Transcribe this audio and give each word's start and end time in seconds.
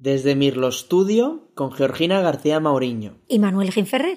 Desde 0.00 0.36
Mirlo 0.36 0.70
Studio 0.70 1.50
con 1.56 1.72
Georgina 1.72 2.20
García 2.20 2.60
Mauriño. 2.60 3.18
Y 3.26 3.40
Manuel 3.40 3.72
Ginferrer. 3.72 4.16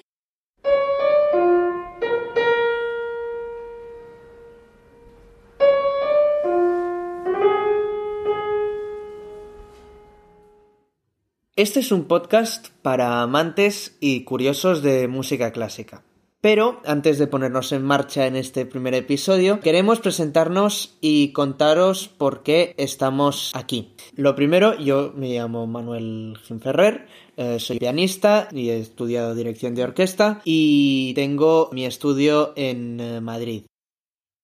Este 11.56 11.80
es 11.80 11.90
un 11.90 12.04
podcast 12.04 12.68
para 12.82 13.20
amantes 13.20 13.96
y 13.98 14.22
curiosos 14.22 14.84
de 14.84 15.08
música 15.08 15.50
clásica. 15.50 16.04
Pero 16.42 16.80
antes 16.84 17.18
de 17.18 17.28
ponernos 17.28 17.70
en 17.70 17.84
marcha 17.84 18.26
en 18.26 18.34
este 18.34 18.66
primer 18.66 18.94
episodio, 18.94 19.60
queremos 19.60 20.00
presentarnos 20.00 20.98
y 21.00 21.32
contaros 21.32 22.08
por 22.08 22.42
qué 22.42 22.74
estamos 22.78 23.52
aquí. 23.54 23.94
Lo 24.16 24.34
primero, 24.34 24.76
yo 24.76 25.12
me 25.14 25.28
llamo 25.28 25.68
Manuel 25.68 26.36
Ginferrer, 26.42 27.06
eh, 27.36 27.60
soy 27.60 27.78
pianista 27.78 28.48
y 28.50 28.70
he 28.70 28.78
estudiado 28.80 29.36
dirección 29.36 29.76
de 29.76 29.84
orquesta 29.84 30.42
y 30.44 31.14
tengo 31.14 31.70
mi 31.72 31.86
estudio 31.86 32.52
en 32.56 32.98
eh, 32.98 33.20
Madrid. 33.20 33.62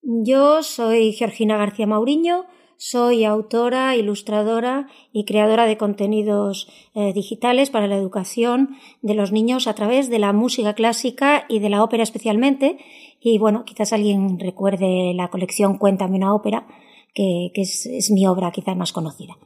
Yo 0.01 0.63
soy 0.63 1.13
Georgina 1.15 1.57
García 1.57 1.89
Mauriño, 1.89 2.47
soy 2.79 3.25
autora, 3.25 3.97
ilustradora 3.97 4.87
y 5.13 5.25
creadora 5.25 5.67
de 5.67 5.77
contenidos 5.77 6.69
eh, 6.95 7.13
digitales 7.13 7.71
para 7.71 7.89
la 7.89 7.97
educación 7.97 8.77
de 9.03 9.15
los 9.15 9.33
niños 9.33 9.67
a 9.67 9.75
través 9.75 10.09
de 10.09 10.21
la 10.21 10.33
música 10.33 10.75
clásica 10.75 11.45
y 11.49 11.59
de 11.59 11.71
la 11.71 11.83
ópera 11.83 12.05
especialmente. 12.05 12.79
Y 13.21 13.39
bueno, 13.39 13.65
quizás 13.65 13.93
alguien 13.93 14.39
recuerde 14.39 15.13
la 15.15 15.29
colección 15.29 15.77
Cuéntame 15.77 16.17
una 16.17 16.33
ópera, 16.33 16.69
que, 17.15 17.51
es, 17.55 18.11
mi 18.13 18.27
obra 18.29 18.53
quizás 18.53 18.77
más 18.77 18.93
conocida. 18.93 19.37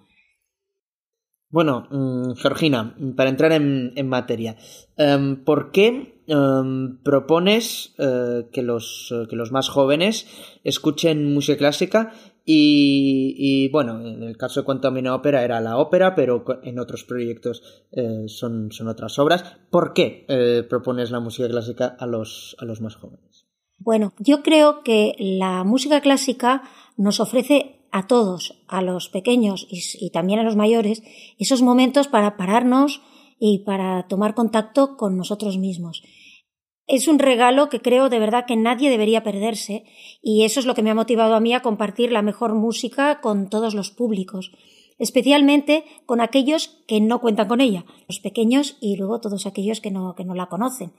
Bueno, 1.48 1.87
mm, 1.90 2.34
Georgina, 2.34 2.95
para 3.16 3.30
entrar 3.30 3.52
en, 3.52 4.09
materia, 4.09 4.56
em, 4.96 5.42
¿por 5.42 5.70
qué 5.70 6.23
em, 6.26 7.02
propones 7.02 7.95
eh, 7.98 8.46
que, 8.52 8.62
los, 8.62 9.12
que 9.29 9.37
los 9.37 9.52
más 9.52 9.68
jóvenes 9.68 10.26
escuchen 10.64 11.32
música 11.32 11.59
clásica 11.59 12.12
y, 12.45 13.68
bueno, 13.71 14.01
en 14.01 14.23
el 14.23 14.37
caso 14.37 14.60
de 14.60 14.66
Contamina 14.66 15.15
Ópera 15.15 15.45
era 15.45 15.60
la 15.60 15.79
ópera, 15.79 16.15
pero 16.15 16.45
en 16.62 16.79
otros 16.79 17.04
proyectos 17.04 17.62
eh, 17.93 18.24
son, 18.26 18.73
son, 18.73 18.88
otras 18.88 19.18
obras. 19.18 19.45
¿Por 19.71 19.93
qué 19.93 20.26
eh, 20.29 20.65
propones 20.68 21.10
la 21.10 21.20
música 21.20 21.48
clásica 21.48 21.96
a 21.98 22.07
los, 22.07 22.57
a 22.59 22.65
los 22.65 22.80
más 22.80 22.96
jóvenes? 22.96 23.46
Bueno, 23.79 24.13
yo 24.18 24.43
creo 24.43 24.82
que 24.82 25.15
la 25.18 25.65
música 25.65 26.01
clásica 26.01 26.63
nos 26.96 27.20
ofrece 27.20 27.87
a 27.90 28.07
todos, 28.07 28.63
a 28.68 28.80
los 28.80 29.09
pequeños 29.09 29.66
y 29.70 30.10
también 30.10 30.38
a 30.38 30.45
los 30.45 30.57
mayores, 30.57 31.02
esos 31.38 31.63
momentos 31.63 32.09
para 32.09 32.37
pararnos 32.37 33.02
y 33.38 33.65
para 33.65 34.07
tomar 34.09 34.35
contacto 34.35 34.96
con 34.96 35.16
nosotros 35.16 35.59
mismos 35.59 36.02
es 36.87 37.09
un 37.09 37.19
regalo 37.19 37.69
que 37.69 37.80
creo 37.80 38.09
de 38.09 38.19
verdad 38.19 38.45
que 38.47 38.57
nadie 38.57 38.91
debería 38.91 39.23
perderse 39.23 39.85
y 40.23 40.45
eso 40.45 40.61
es 40.61 40.66
lo 40.66 40.75
que 40.75 40.83
me 40.83 40.91
ha 40.91 40.95
motivado 40.95 41.35
a 41.35 41.41
mí 41.41 41.55
a 41.55 41.63
compartir 41.63 42.13
la 42.13 42.23
mejor 42.23 42.55
música 42.55 43.21
con 43.21 43.49
todos 43.49 43.75
los 43.75 43.91
públicos, 43.91 44.52
especialmente 44.99 45.85
con 46.07 46.21
aquellos 46.21 46.83
que 46.87 47.01
no 47.01 47.21
cuentan 47.21 47.49
con 47.49 47.60
ella, 47.60 47.85
los 48.09 48.21
pequeños 48.21 48.77
y 48.80 48.97
luego 48.97 49.21
todos 49.21 49.47
aquellos 49.47 49.80
que 49.80 49.91
no, 49.91 50.15
que 50.15 50.25
no 50.25 50.35
la 50.35 50.47
conocen. 50.47 50.93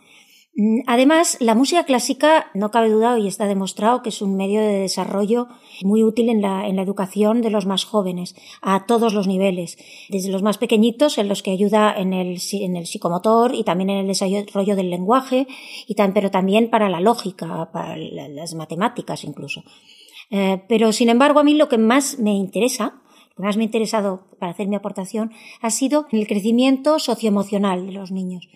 Mm, 0.55 0.81
además, 0.85 1.37
la 1.39 1.55
música 1.55 1.83
clásica, 1.83 2.51
no 2.53 2.69
cabe 2.69 2.89
duda, 2.89 3.17
y 3.17 3.27
está 3.27 3.47
demostrado 3.47 4.03
que 4.03 4.09
es 4.09 4.21
un 4.21 4.35
medio 4.35 4.61
de 4.61 4.79
desarrollo 4.79 5.47
muy 5.81 6.03
útil 6.03 6.29
en 6.29 6.43
la, 6.43 6.67
en 6.67 6.75
la, 6.75 6.83
educación 6.83 7.41
de 7.41 7.49
los 7.49 7.65
más 7.65 7.85
jóvenes, 7.85 8.35
a 8.61 8.85
todos 8.85 9.15
los 9.15 9.27
niveles, 9.27 9.77
desde 10.09 10.31
los 10.31 10.43
más 10.43 10.59
pequeñitos, 10.59 11.17
en 11.17 11.27
los 11.27 11.41
que 11.41 11.51
ayuda 11.51 11.91
en 11.97 12.13
el, 12.13 12.39
en 12.51 12.75
el 12.75 12.85
psicomotor 12.85 13.55
y 13.55 13.63
también 13.63 13.89
en 13.89 13.97
el 13.97 14.07
desarrollo 14.07 14.75
del 14.75 14.91
lenguaje, 14.91 15.47
y 15.87 15.95
pero 15.95 16.29
también 16.29 16.69
para 16.69 16.89
la 16.89 16.99
lógica, 16.99 17.71
para 17.71 17.97
las 17.97 18.53
matemáticas 18.53 19.23
incluso. 19.23 19.63
Eh, 20.29 20.61
pero, 20.67 20.91
sin 20.91 21.09
embargo, 21.09 21.39
a 21.39 21.43
mí 21.43 21.55
lo 21.55 21.67
que 21.67 21.79
más 21.79 22.19
me 22.19 22.33
interesa, 22.33 23.01
lo 23.29 23.35
que 23.37 23.43
más 23.43 23.57
me 23.57 23.63
ha 23.63 23.65
interesado 23.65 24.27
para 24.39 24.51
hacer 24.51 24.67
mi 24.67 24.75
aportación, 24.75 25.31
ha 25.61 25.71
sido 25.71 26.05
el 26.11 26.27
crecimiento 26.27 26.99
socioemocional 26.99 27.87
de 27.87 27.93
los 27.93 28.11
niños 28.11 28.47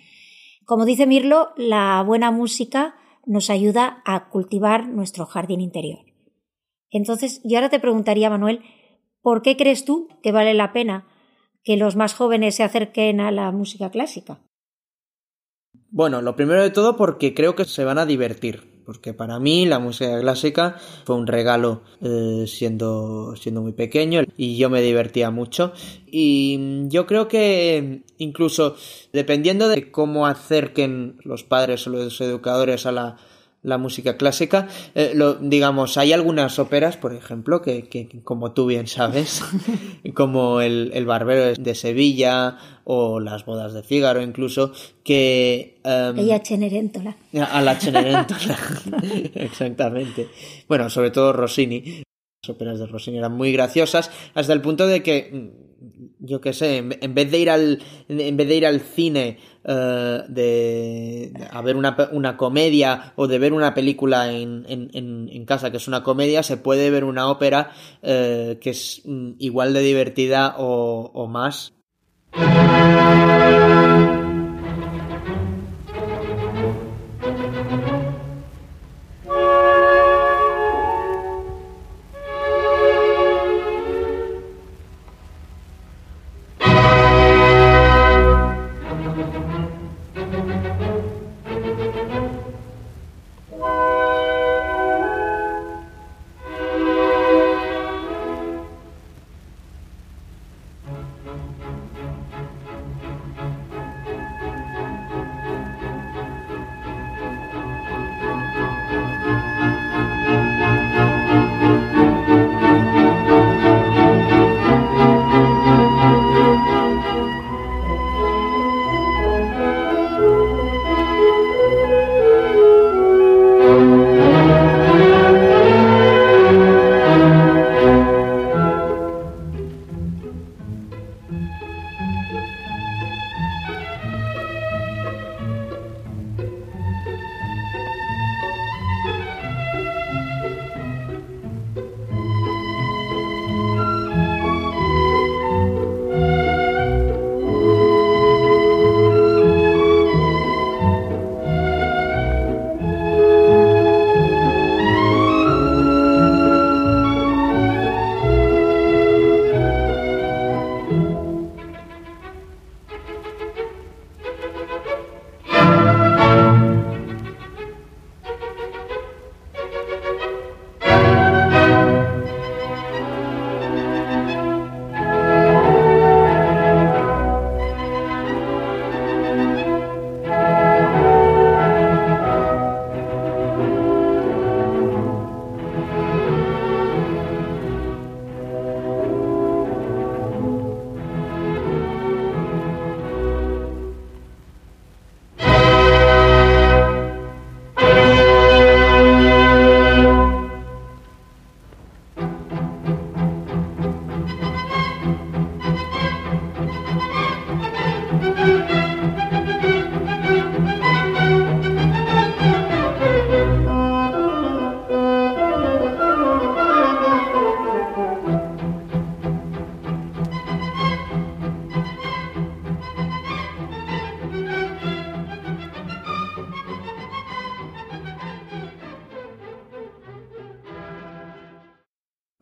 como 0.67 0.83
dice 0.83 1.07
Mirlo, 1.07 1.53
la 1.55 2.03
buena 2.05 2.29
música 2.29 2.95
nos 3.25 3.49
ayuda 3.49 4.01
a 4.03 4.27
cultivar 4.27 4.89
nuestro 4.89 5.25
jardín 5.25 5.61
interior. 5.61 5.99
Entonces, 6.91 7.39
yo 7.45 7.57
ahora 7.57 7.69
te 7.69 7.79
preguntaría, 7.79 8.29
Manuel, 8.29 8.59
¿por 9.21 9.41
qué 9.41 9.55
crees 9.55 9.85
tú 9.85 10.09
que 10.21 10.33
vale 10.33 10.53
la 10.53 10.73
pena 10.73 11.07
que 11.63 11.77
los 11.77 11.95
más 11.95 12.13
jóvenes 12.13 12.55
se 12.55 12.63
acerquen 12.63 13.21
a 13.21 13.31
la 13.31 13.49
música 13.53 13.91
clásica? 13.91 14.41
Bueno, 15.89 16.21
lo 16.21 16.35
primero 16.35 16.61
de 16.61 16.69
todo 16.69 16.97
porque 16.97 17.33
creo 17.33 17.55
que 17.55 17.63
se 17.63 17.85
van 17.85 17.97
a 17.97 18.05
divertir 18.05 18.66
porque 18.87 19.13
para 19.13 19.37
mí 19.37 19.65
la 19.65 19.79
música 19.79 20.17
clásica 20.21 20.77
fue 21.03 21.17
un 21.17 21.27
regalo 21.27 21.81
eh, 22.01 22.45
siendo, 22.47 23.35
siendo 23.35 23.61
muy 23.61 23.73
pequeño 23.73 24.21
y 24.37 24.55
yo 24.55 24.69
me 24.69 24.81
divertía 24.81 25.29
mucho. 25.29 25.73
Y 26.09 26.87
yo 26.87 27.05
creo 27.05 27.27
que 27.27 28.03
incluso 28.17 28.77
dependiendo 29.11 29.67
de 29.67 29.91
cómo 29.91 30.25
acerquen 30.25 31.17
los 31.25 31.43
padres 31.43 31.85
o 31.85 31.89
los 31.89 32.21
educadores 32.21 32.85
a 32.85 32.93
la 32.93 33.17
la 33.67 33.77
música 33.77 34.15
clásica. 34.15 34.69
Eh, 34.95 35.11
lo, 35.13 35.35
digamos, 35.35 35.97
hay 35.97 36.13
algunas 36.13 36.57
óperas, 36.57 36.95
por 36.95 37.13
ejemplo, 37.13 37.61
que, 37.61 37.89
que 37.89 38.07
como 38.23 38.53
tú 38.53 38.65
bien 38.65 38.87
sabes, 38.87 39.43
como 40.13 40.61
el, 40.61 40.91
el, 40.93 41.05
Barbero 41.05 41.53
de 41.53 41.75
Sevilla 41.75 42.57
o 42.85 43.19
Las 43.19 43.45
Bodas 43.45 43.73
de 43.73 43.83
Fígaro 43.83 44.21
incluso, 44.21 44.71
que... 45.03 45.81
Um, 45.83 46.17
Ella 46.17 46.41
Cenerentola. 46.43 47.17
A 47.51 47.61
la 47.61 47.75
Cenerentola, 47.75 48.57
exactamente. 49.35 50.29
Bueno, 50.69 50.89
sobre 50.89 51.11
todo 51.11 51.33
Rossini. 51.33 52.03
Las 52.43 52.49
óperas 52.49 52.79
de 52.79 52.85
Rossini 52.85 53.17
eran 53.17 53.35
muy 53.35 53.51
graciosas, 53.51 54.09
hasta 54.33 54.53
el 54.53 54.61
punto 54.61 54.87
de 54.87 55.03
que 55.03 55.51
yo 56.19 56.41
qué 56.41 56.53
sé, 56.53 56.77
en 56.77 57.13
vez 57.13 57.31
de 57.31 57.37
ir 57.37 57.49
al, 57.49 57.83
en 58.07 58.37
vez 58.37 58.47
de 58.47 58.55
ir 58.55 58.65
al 58.65 58.81
cine 58.81 59.37
uh, 59.63 60.23
de, 60.27 61.31
a 61.51 61.61
ver 61.61 61.75
una, 61.75 61.95
una, 62.11 62.37
comedia 62.37 63.13
o 63.15 63.27
de 63.27 63.39
ver 63.39 63.53
una 63.53 63.73
película 63.73 64.31
en, 64.31 64.65
en, 64.67 64.89
en, 65.31 65.45
casa 65.45 65.71
que 65.71 65.77
es 65.77 65.87
una 65.87 66.03
comedia, 66.03 66.43
se 66.43 66.57
puede 66.57 66.89
ver 66.89 67.03
una 67.03 67.29
ópera 67.29 67.71
uh, 68.01 68.57
que 68.59 68.69
es 68.71 69.01
mm, 69.05 69.33
igual 69.39 69.73
de 69.73 69.81
divertida 69.81 70.55
o, 70.57 71.11
o 71.13 71.27
más. 71.27 71.73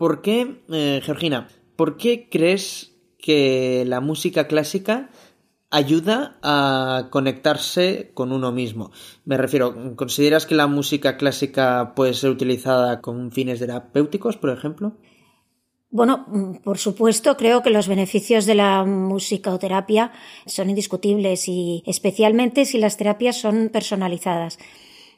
¿Por 0.05 0.21
qué, 0.21 0.61
eh, 0.69 1.01
Georgina, 1.03 1.47
por 1.75 1.97
qué 1.97 2.29
crees 2.29 2.95
que 3.17 3.85
la 3.87 4.01
música 4.01 4.45
clásica 4.45 5.09
ayuda 5.71 6.37
a 6.43 7.07
conectarse 7.09 8.11
con 8.13 8.31
uno 8.31 8.51
mismo. 8.51 8.91
Me 9.23 9.35
refiero, 9.35 9.95
¿consideras 9.95 10.45
que 10.45 10.53
la 10.53 10.67
música 10.67 11.17
clásica 11.17 11.93
puede 11.95 12.13
ser 12.13 12.29
utilizada 12.29 13.01
con 13.01 13.31
fines 13.31 13.57
terapéuticos, 13.57 14.37
por 14.37 14.51
ejemplo? 14.51 14.95
Bueno, 15.89 16.25
mm, 16.27 16.57
por 16.57 16.77
supuesto, 16.77 17.35
creo 17.35 17.63
que 17.63 17.71
los 17.71 17.87
beneficios 17.87 18.45
de 18.45 18.53
la 18.53 18.85
musicoterapia 18.85 20.11
son 20.45 20.69
indiscutibles 20.69 21.47
y 21.47 21.81
especialmente 21.87 22.65
si 22.65 22.77
las 22.77 22.95
terapias 22.97 23.37
son 23.41 23.69
personalizadas. 23.69 24.59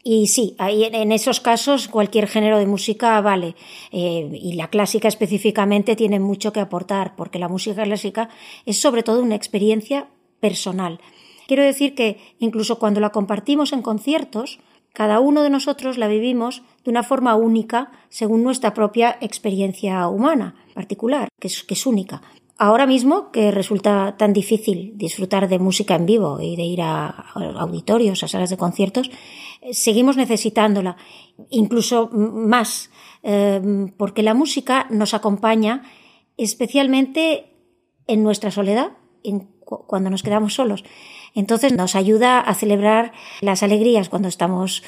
Y 0.09 0.27
sí, 0.27 0.55
en 0.57 1.11
esos 1.11 1.41
casos 1.41 1.89
cualquier 1.89 2.27
género 2.29 2.59
de 2.59 2.65
música 2.65 3.19
vale. 3.19 3.57
Eh, 3.91 4.29
y 4.41 4.53
la 4.53 4.69
clásica 4.69 5.09
específicamente 5.09 5.97
tiene 5.97 6.17
mucho 6.21 6.53
que 6.53 6.61
aportar, 6.61 7.17
porque 7.17 7.39
la 7.39 7.49
música 7.49 7.83
clásica 7.83 8.29
es 8.65 8.79
sobre 8.79 9.03
todo 9.03 9.21
una 9.21 9.35
experiencia 9.35 10.07
personal. 10.39 11.01
Quiero 11.45 11.61
decir 11.61 11.93
que 11.93 12.21
incluso 12.39 12.79
cuando 12.79 13.01
la 13.01 13.09
compartimos 13.09 13.73
en 13.73 13.81
conciertos, 13.81 14.61
cada 14.93 15.19
uno 15.19 15.43
de 15.43 15.49
nosotros 15.49 15.97
la 15.97 16.07
vivimos 16.07 16.63
de 16.85 16.91
una 16.91 17.03
forma 17.03 17.35
única 17.35 17.91
según 18.07 18.43
nuestra 18.43 18.73
propia 18.73 19.17
experiencia 19.19 20.07
humana 20.07 20.55
particular, 20.73 21.27
que 21.37 21.49
es 21.49 21.85
única. 21.85 22.21
Ahora 22.59 22.87
mismo, 22.87 23.31
que 23.31 23.51
resulta 23.51 24.17
tan 24.17 24.33
difícil 24.33 24.93
disfrutar 24.95 25.47
de 25.47 25.59
música 25.59 25.93
en 25.95 26.07
vivo 26.07 26.41
y 26.41 26.55
de 26.55 26.63
ir 26.63 26.81
a 26.81 27.07
auditorios, 27.59 28.23
a 28.23 28.27
salas 28.27 28.49
de 28.49 28.57
conciertos, 28.57 29.11
eh, 29.61 29.75
seguimos 29.75 30.17
necesitándola, 30.17 30.97
incluso 31.51 32.09
más, 32.11 32.89
eh, 33.21 33.61
porque 33.97 34.23
la 34.23 34.33
música 34.33 34.87
nos 34.89 35.13
acompaña 35.13 35.83
especialmente 36.35 37.53
en 38.07 38.23
nuestra 38.23 38.49
soledad, 38.49 38.97
cuando 39.63 40.09
nos 40.09 40.23
quedamos 40.23 40.53
solos. 40.53 40.83
Entonces 41.33 41.73
nos 41.73 41.95
ayuda 41.95 42.39
a 42.39 42.53
celebrar 42.53 43.11
las 43.41 43.63
alegrías 43.63 44.09
cuando 44.09 44.27
estamos 44.27 44.83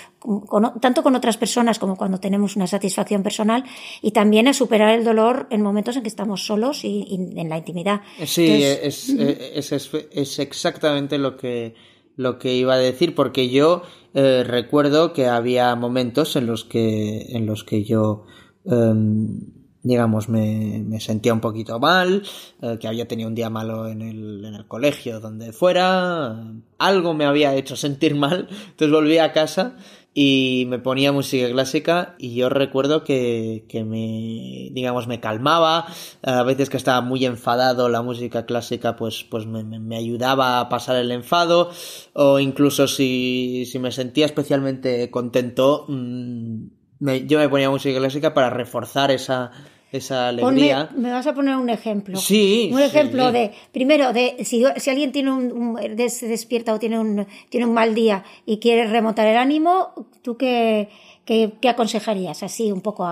tanto 0.82 1.04
con 1.04 1.16
otras 1.16 1.38
personas 1.38 1.80
como 1.80 1.96
cuando 1.96 2.20
tenemos 2.20 2.56
una 2.56 2.68
satisfacción 2.68 3.24
personal 3.24 3.64
y 4.02 4.12
también 4.12 4.48
a 4.48 4.54
superar 4.54 4.98
el 4.98 5.06
dolor 5.06 5.48
en 5.50 5.62
momentos 5.62 5.96
en 5.96 6.04
que 6.04 6.10
estamos 6.10 6.46
solos 6.46 6.84
y, 6.84 7.06
en 7.36 7.50
la 7.50 7.58
intimidad. 7.58 8.02
Sí, 8.26 8.64
es, 8.64 9.10
es, 9.10 10.40
exactamente 10.40 11.18
lo 11.18 11.38
que 11.38 11.76
lo 12.16 12.38
que 12.38 12.54
iba 12.54 12.74
a 12.74 12.78
decir 12.78 13.16
porque 13.16 13.50
yo 13.50 13.84
eh, 14.14 14.44
recuerdo 14.46 15.14
que 15.14 15.28
había 15.28 15.74
momentos 15.76 16.36
en 16.36 16.48
los 16.48 16.66
que 16.66 17.28
en 17.30 17.46
los 17.46 17.64
que 17.64 17.84
yo 17.86 18.26
em, 18.66 19.59
digamos, 19.84 20.28
me, 20.30 20.84
me, 20.86 21.00
sentía 21.00 21.34
un 21.34 21.40
poquito 21.40 21.80
mal, 21.80 22.24
eh, 22.62 22.78
que 22.80 22.88
había 22.88 23.08
tenido 23.08 23.30
un 23.30 23.36
día 23.36 23.50
malo 23.50 23.88
en 23.88 24.02
el, 24.02 24.46
en 24.46 24.56
el 24.56 24.68
colegio, 24.68 25.20
donde 25.20 25.54
fuera, 25.54 26.54
algo 26.78 27.14
me 27.14 27.26
había 27.26 27.56
hecho 27.56 27.76
sentir 27.76 28.16
mal, 28.16 28.48
entonces 28.50 28.92
volví 28.92 29.18
a 29.20 29.32
casa 29.32 29.78
y 30.14 30.66
me 30.68 30.80
ponía 30.80 31.12
música 31.12 31.50
clásica 31.50 32.16
y 32.18 32.36
yo 32.36 32.50
recuerdo 32.50 33.04
que, 33.04 33.66
que 33.70 33.84
me, 33.86 34.70
digamos, 34.74 35.08
me 35.08 35.20
calmaba, 35.20 35.86
a 36.24 36.44
veces 36.44 36.70
que 36.70 36.78
estaba 36.78 37.00
muy 37.02 37.26
enfadado 37.26 37.88
la 37.90 38.02
música 38.02 38.46
clásica 38.46 38.96
pues, 38.96 39.24
pues 39.24 39.46
me, 39.46 39.64
me 39.64 39.96
ayudaba 39.96 40.60
a 40.60 40.68
pasar 40.68 40.98
el 40.98 41.12
enfado 41.12 41.70
o 42.14 42.40
incluso 42.40 42.88
si, 42.88 43.66
si 43.66 43.80
me 43.80 43.92
sentía 43.92 44.26
especialmente 44.26 45.10
contento, 45.12 45.86
mmm, 45.88 46.79
yo 47.00 47.40
me 47.40 47.50
ponía 47.50 47.70
música 47.70 47.98
clásica 47.98 48.34
para 48.34 48.50
reforzar 48.50 49.12
esa, 49.12 49.52
esa 49.92 50.30
alegría. 50.30 50.90
me 50.96 51.12
vas 51.12 51.26
a 51.28 51.34
poner 51.34 51.56
un 51.56 51.70
ejemplo. 51.70 52.18
Sí. 52.18 52.70
Un 52.72 52.82
ejemplo 52.82 53.32
de, 53.32 53.52
primero, 53.72 54.14
de 54.14 54.38
si, 54.44 54.64
si 54.78 54.90
alguien 54.90 55.12
tiene 55.12 55.32
un, 55.32 55.78
se 56.10 56.28
despierta 56.28 56.74
o 56.74 56.80
tiene 56.80 57.00
un, 57.00 57.26
tiene 57.50 57.66
un 57.66 57.74
mal 57.74 57.96
día 57.96 58.24
y 58.46 58.60
quiere 58.60 58.86
remontar 58.88 59.28
el 59.28 59.38
ánimo, 59.38 59.94
¿tú 60.22 60.38
qué, 60.38 60.90
qué, 61.26 61.70
aconsejarías? 61.70 62.44
Así, 62.44 62.72
un 62.72 62.82
poco 62.82 63.08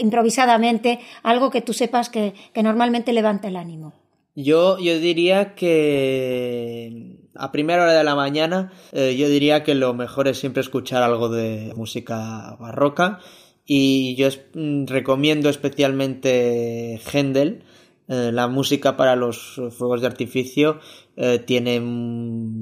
improvisadamente, 0.00 1.00
algo 1.22 1.50
que 1.50 1.62
tú 1.62 1.72
sepas 1.72 2.10
que, 2.10 2.34
que 2.52 2.62
normalmente 2.62 3.12
levanta 3.12 3.48
el 3.48 3.56
ánimo. 3.56 3.92
Yo, 4.34 4.78
yo 4.78 4.98
diría 4.98 5.54
que 5.54 7.23
a 7.36 7.52
primera 7.52 7.82
hora 7.82 7.92
de 7.92 8.04
la 8.04 8.14
mañana, 8.14 8.72
eh, 8.92 9.16
yo 9.16 9.28
diría 9.28 9.62
que 9.62 9.74
lo 9.74 9.94
mejor 9.94 10.28
es 10.28 10.38
siempre 10.38 10.60
escuchar 10.60 11.02
algo 11.02 11.28
de 11.28 11.72
música 11.76 12.56
barroca 12.60 13.20
y 13.66 14.14
yo 14.16 14.28
mm, 14.54 14.86
recomiendo 14.86 15.48
especialmente 15.48 17.00
Händel. 17.12 17.64
Eh, 18.06 18.30
la 18.32 18.48
música 18.48 18.98
para 18.98 19.16
los 19.16 19.60
fuegos 19.70 20.02
de 20.02 20.06
artificio 20.06 20.78
eh, 21.16 21.38
tiene, 21.38 21.80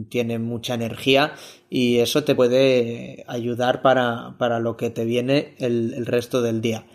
tiene 0.08 0.38
mucha 0.38 0.74
energía 0.74 1.34
y 1.68 1.98
eso 1.98 2.22
te 2.22 2.36
puede 2.36 3.24
ayudar 3.26 3.82
para, 3.82 4.36
para 4.38 4.60
lo 4.60 4.76
que 4.76 4.90
te 4.90 5.04
viene 5.04 5.54
el 5.58 6.06
resto 6.06 6.42
del 6.42 6.60
día. 6.60 6.86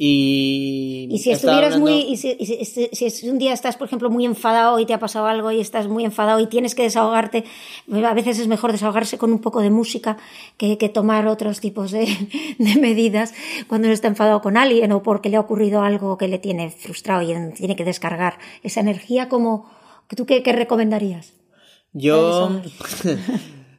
Y, 0.00 1.08
y 1.10 1.18
si 1.18 1.32
estuvieras 1.32 1.76
muy, 1.76 2.02
y 2.02 2.16
si, 2.16 2.36
si, 2.36 3.28
un 3.28 3.38
día 3.38 3.52
estás, 3.52 3.76
por 3.76 3.88
ejemplo, 3.88 4.10
muy 4.10 4.24
enfadado 4.26 4.78
y 4.78 4.86
te 4.86 4.94
ha 4.94 5.00
pasado 5.00 5.26
algo 5.26 5.50
y 5.50 5.58
estás 5.58 5.88
muy 5.88 6.04
enfadado 6.04 6.38
y 6.38 6.46
tienes 6.46 6.76
que 6.76 6.84
desahogarte, 6.84 7.42
a 7.92 8.14
veces 8.14 8.38
es 8.38 8.46
mejor 8.46 8.70
desahogarse 8.70 9.18
con 9.18 9.32
un 9.32 9.40
poco 9.40 9.60
de 9.60 9.70
música 9.70 10.16
que, 10.56 10.78
que 10.78 10.88
tomar 10.88 11.26
otros 11.26 11.58
tipos 11.58 11.90
de, 11.90 12.06
de, 12.60 12.76
medidas 12.76 13.34
cuando 13.66 13.88
uno 13.88 13.92
está 13.92 14.06
enfadado 14.06 14.40
con 14.40 14.56
alguien 14.56 14.92
o 14.92 15.02
porque 15.02 15.30
le 15.30 15.36
ha 15.36 15.40
ocurrido 15.40 15.82
algo 15.82 16.16
que 16.16 16.28
le 16.28 16.38
tiene 16.38 16.70
frustrado 16.70 17.22
y 17.22 17.34
tiene 17.56 17.74
que 17.74 17.84
descargar 17.84 18.38
esa 18.62 18.78
energía 18.78 19.28
como, 19.28 19.68
¿tú 20.14 20.26
qué, 20.26 20.44
qué 20.44 20.52
recomendarías? 20.52 21.34
Yo, 21.92 22.60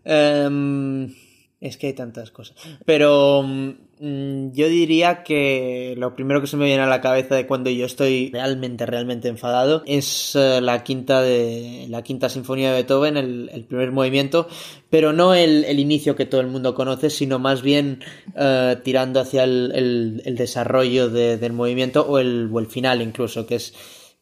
um, 0.06 1.14
es 1.62 1.78
que 1.78 1.88
hay 1.88 1.94
tantas 1.94 2.32
cosas, 2.32 2.58
pero 2.86 3.42
Mm, 3.44 3.72
yo 4.02 4.70
diría 4.70 5.24
que 5.24 5.94
lo 5.98 6.16
primero 6.16 6.40
que 6.40 6.48
se 6.48 6.56
me 6.56 6.66
viene 6.66 6.84
a 6.84 6.88
la 6.88 7.02
cabeza 7.02 7.36
de 7.36 7.46
cuando 7.46 7.70
yo 7.70 7.86
estoy 7.86 8.30
realmente, 8.32 8.86
realmente 8.86 9.28
enfadado 9.28 9.84
es 9.86 10.36
eh, 10.36 10.62
la 10.62 10.84
quinta 10.86 11.22
de 11.22 11.86
la 11.90 12.02
quinta 12.02 12.30
sinfonía 12.30 12.70
de 12.70 12.76
Beethoven, 12.76 13.18
el, 13.18 13.66
primer 13.68 13.92
movimiento, 13.92 14.48
pero 14.90 15.12
no 15.12 15.34
el, 15.34 15.78
inicio 15.78 16.16
que 16.16 16.26
todo 16.26 16.40
el 16.40 16.48
mundo 16.48 16.76
conoce, 16.76 17.10
sino 17.10 17.40
más 17.40 17.62
bien 17.62 18.02
eh, 18.38 18.78
tirando 18.86 19.20
hacia 19.20 19.44
el, 19.44 20.22
desarrollo 20.38 21.10
del 21.10 21.52
movimiento 21.52 22.08
o 22.08 22.20
el, 22.20 22.50
o 22.54 22.60
el 22.60 22.68
final 22.68 23.02
incluso, 23.02 23.46
que 23.46 23.56
es 23.56 23.74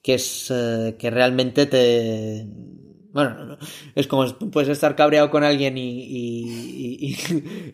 que 0.02 0.16
es 0.16 0.52
eh, 0.52 0.96
que 0.98 1.10
realmente 1.10 1.66
te 1.66 2.48
bueno, 3.18 3.58
es 3.96 4.06
como 4.06 4.28
puedes 4.52 4.70
estar 4.70 4.96
cabreado 4.96 5.32
con 5.32 5.44
alguien 5.44 5.76
y, 5.76 6.04
y, 6.04 7.18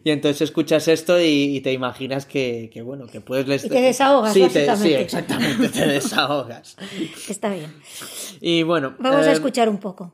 y, 0.06 0.10
entonces 0.10 0.42
escuchas 0.42 0.88
esto 0.88 1.20
y, 1.20 1.60
te 1.60 1.74
imaginas 1.74 2.26
que, 2.26 2.70
que, 2.72 2.82
bueno, 2.82 3.08
que 3.08 3.20
puedes... 3.20 3.66
Y 3.66 3.68
te 3.68 3.82
desahogas, 3.82 4.32
sí, 4.32 4.48
sí, 4.50 4.94
exactamente, 4.94 5.68
te 5.68 5.86
desahogas. 5.86 6.78
Está 7.28 7.50
bien. 7.54 7.76
Y 8.40 8.64
bueno... 8.64 8.96
Vamos 9.00 9.28
a 9.28 9.32
eh, 9.32 9.34
escuchar 9.34 9.68
un 9.68 9.80
poco. 9.80 10.14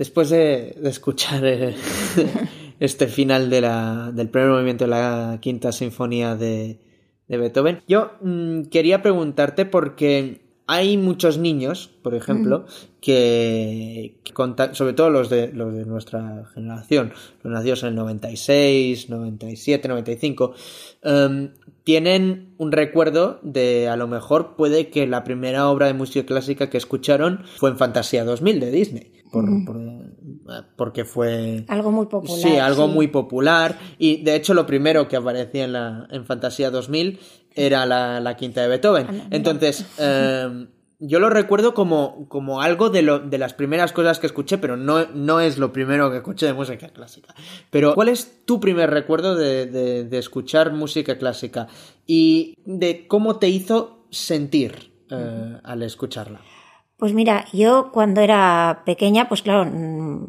Después 0.00 0.30
de, 0.30 0.78
escuchar 0.84 1.44
eh, 1.44 1.74
este 2.80 3.06
final 3.06 3.50
del 3.50 4.30
primer 4.30 4.48
movimiento 4.48 4.84
de 4.84 4.90
la 4.90 5.36
quinta 5.42 5.72
sinfonía 5.72 6.36
de, 6.36 6.78
Beethoven, 7.28 7.82
yo 7.86 8.12
mm, 8.22 8.62
quería 8.70 9.02
preguntarte 9.02 9.66
porque 9.66 10.40
hay 10.66 10.96
muchos 10.96 11.36
niños, 11.36 11.90
por 12.02 12.14
ejemplo, 12.14 12.64
que, 13.02 14.16
sobre 14.72 14.94
todo 14.94 15.10
los 15.10 15.28
de, 15.28 15.52
los 15.52 15.74
de 15.74 15.84
nuestra 15.84 16.46
generación, 16.54 17.12
los 17.42 17.52
nacidos 17.52 17.82
en 17.82 17.90
el 17.90 17.96
96, 17.96 19.10
97, 19.10 19.86
95, 19.86 20.54
tienen 21.84 22.54
un 22.56 22.72
recuerdo 22.72 23.38
de 23.42 23.88
a 23.88 23.96
lo 23.96 24.08
mejor 24.08 24.56
puede 24.56 24.88
que 24.88 25.06
la 25.06 25.24
primera 25.24 25.68
obra 25.68 25.88
de 25.88 25.92
música 25.92 26.24
clásica 26.24 26.70
que 26.70 26.78
escucharon 26.78 27.44
fue 27.58 27.68
en 27.68 27.76
Fantasía 27.76 28.24
2000 28.24 28.60
de 28.60 28.70
Disney 28.70 29.19
porque 30.76 31.04
fue 31.04 31.64
algo 31.68 31.92
muy 31.92 32.06
popular. 32.06 32.38
Sí, 32.38 32.56
algo 32.56 32.88
muy 32.88 33.08
popular. 33.08 33.78
Y 33.98 34.22
de 34.22 34.34
hecho 34.34 34.54
lo 34.54 34.66
primero 34.66 35.08
que 35.08 35.16
aparecía 35.16 35.64
en, 35.64 35.72
la, 35.72 36.06
en 36.10 36.24
Fantasía 36.24 36.70
2000 36.70 37.18
era 37.54 37.86
la, 37.86 38.36
quinta 38.36 38.62
de 38.62 38.68
Beethoven. 38.68 39.06
Ah, 39.08 39.26
Entonces, 39.30 39.86
em, 39.98 40.68
yo 40.98 41.18
lo 41.18 41.30
recuerdo 41.30 41.74
como, 41.74 42.28
como 42.28 42.60
algo 42.60 42.90
de, 42.90 43.02
lo, 43.02 43.18
de 43.18 43.38
las 43.38 43.54
primeras 43.54 43.92
cosas 43.92 44.18
que 44.18 44.26
escuché, 44.26 44.58
pero 44.58 44.76
no, 44.76 45.06
no 45.14 45.40
es 45.40 45.58
lo 45.58 45.72
primero 45.72 46.10
que 46.10 46.18
escuché 46.18 46.46
de 46.46 46.52
música 46.52 46.88
clásica. 46.88 47.34
Pero, 47.70 47.94
¿cuál 47.94 48.08
es 48.08 48.44
tu 48.44 48.60
primer 48.60 48.90
recuerdo 48.90 49.34
de, 49.34 49.66
de, 49.66 50.18
escuchar 50.18 50.72
música 50.72 51.16
clásica? 51.16 51.68
Y 52.06 52.54
de 52.64 53.06
cómo 53.06 53.36
te 53.36 53.48
hizo 53.48 54.04
sentir 54.10 54.92
eh, 55.10 55.58
al 55.62 55.82
escucharla. 55.82 56.40
Pues 57.00 57.14
mira, 57.14 57.46
yo 57.54 57.90
cuando 57.92 58.20
era 58.20 58.82
pequeña, 58.84 59.26
pues 59.26 59.40
claro, 59.40 59.64
mm, 59.64 60.26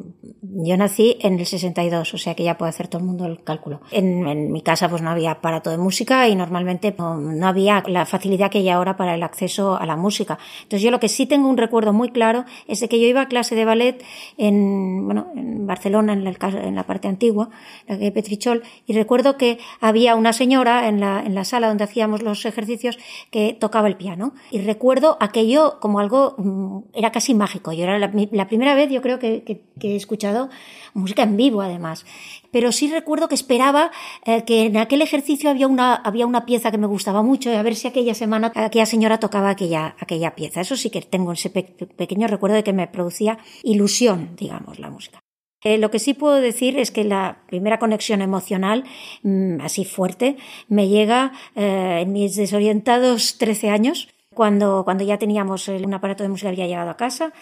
yo 0.64 0.78
nací 0.78 1.18
en 1.20 1.38
el 1.38 1.46
62, 1.46 2.14
o 2.14 2.18
sea 2.18 2.34
que 2.34 2.44
ya 2.44 2.58
puede 2.58 2.70
hacer 2.70 2.88
todo 2.88 3.02
el 3.02 3.08
mundo 3.08 3.26
el 3.26 3.44
cálculo. 3.44 3.82
En, 3.92 4.52
mi 4.52 4.62
casa 4.62 4.88
pues 4.88 5.02
no 5.02 5.10
había 5.10 5.32
aparato 5.32 5.70
de 5.70 5.78
música 5.78 6.30
y 6.30 6.36
normalmente 6.36 6.96
no, 6.98 7.46
había 7.46 7.84
la 7.88 8.06
facilidad 8.06 8.50
que 8.50 8.60
hay 8.60 8.70
ahora 8.70 8.96
para 8.96 9.16
el 9.16 9.24
acceso 9.24 9.76
a 9.76 9.86
la 9.86 9.98
música. 9.98 10.40
Entonces 10.64 10.82
yo 10.84 10.92
lo 10.92 11.00
que 11.02 11.10
sí 11.10 11.26
tengo 11.26 11.50
un 11.50 11.58
recuerdo 11.58 11.92
muy 11.92 12.10
claro 12.10 12.46
es 12.68 12.80
de 12.80 12.88
que 12.88 13.02
yo 13.02 13.08
iba 13.08 13.22
a 13.22 13.28
clase 13.28 13.56
de 13.56 13.66
ballet 13.66 14.04
en, 14.38 15.06
bueno, 15.06 15.28
en 15.36 15.68
Barcelona, 15.68 16.14
en, 16.14 16.26
el, 16.26 16.38
en 16.42 16.76
la 16.76 16.84
parte 16.84 17.10
antigua, 17.10 17.50
la 17.88 17.98
de 17.98 18.12
Petrichol, 18.12 18.64
y 18.88 18.94
recuerdo 18.94 19.36
que 19.36 19.60
había 19.82 20.16
una 20.16 20.32
señora 20.32 20.88
en 20.88 21.02
la, 21.02 21.22
en 21.26 21.36
la 21.36 21.44
sala 21.44 21.68
donde 21.68 21.84
hacíamos 21.84 22.22
los 22.22 22.46
ejercicios 22.46 22.98
que 23.30 23.58
tocaba 23.60 23.88
el 23.88 23.98
piano. 23.98 24.34
Y 24.52 24.62
recuerdo 24.62 25.18
aquello 25.20 25.80
como 25.80 26.00
algo 26.00 26.36
mm, 26.38 26.61
era 26.94 27.12
casi 27.12 27.34
mágico. 27.34 27.72
Yo 27.74 27.84
era 27.84 28.00
la, 28.00 28.12
primera 28.48 28.76
vez, 28.76 28.90
yo 28.90 29.02
creo 29.02 29.20
que, 29.20 29.44
he 29.82 29.96
escuchado 29.96 30.50
música 30.94 31.24
en 31.24 31.38
vivo, 31.38 31.62
además. 31.62 32.06
Pero 32.52 32.72
sí 32.72 32.92
recuerdo 32.92 33.28
que 33.28 33.36
esperaba 33.36 33.92
eh, 34.26 34.44
que 34.44 34.66
en 34.66 34.78
aquel 34.78 35.02
ejercicio 35.02 35.50
había 35.50 35.68
una, 35.68 35.96
había 35.96 36.28
una 36.28 36.46
pieza 36.46 36.72
que 36.72 36.78
me 36.78 36.88
gustaba 36.88 37.22
mucho 37.22 37.50
y 37.52 37.56
a 37.56 37.64
ver 37.64 37.76
si 37.76 37.88
aquella 37.88 38.14
semana 38.14 38.52
aquella 38.56 38.86
señora 38.86 39.20
tocaba 39.20 39.50
aquella, 39.50 39.96
aquella 40.00 40.36
pieza. 40.36 40.62
Eso 40.62 40.76
sí 40.76 40.90
que 40.90 41.02
tengo 41.02 41.32
ese 41.32 41.50
pequeño 41.50 42.28
recuerdo 42.28 42.56
de 42.56 42.64
que 42.64 42.74
me 42.74 42.88
producía 42.88 43.38
ilusión, 43.64 44.36
digamos, 44.38 44.80
la 44.80 44.90
música. 44.90 45.20
Eh, 45.64 45.78
lo 45.78 45.92
que 45.92 46.00
sí 46.00 46.14
puedo 46.14 46.42
decir 46.42 46.78
es 46.78 46.90
que 46.92 47.04
la 47.04 47.44
primera 47.48 47.78
conexión 47.78 48.22
emocional, 48.22 48.84
mm, 49.22 49.62
así 49.62 49.86
fuerte, 49.86 50.38
me 50.68 50.88
llega 50.88 51.34
eh, 51.56 52.00
en 52.02 52.12
mis 52.12 52.36
desorientados 52.36 53.38
13 53.38 53.70
años, 53.70 54.10
cuando, 54.34 54.84
cuando 54.86 55.04
ya 55.04 55.18
teníamos 55.18 55.68
un 55.68 55.94
aparato 55.94 56.24
de 56.24 56.30
música 56.30 56.50
había 56.50 56.68
llegado 56.68 56.90
a 56.90 56.98
casa 56.98 57.34